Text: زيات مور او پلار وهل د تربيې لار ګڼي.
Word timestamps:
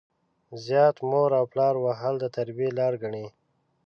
زيات 0.65 0.97
مور 1.09 1.29
او 1.39 1.45
پلار 1.53 1.75
وهل 1.85 2.15
د 2.19 2.25
تربيې 2.35 2.69
لار 2.79 2.93
ګڼي. 3.03 3.25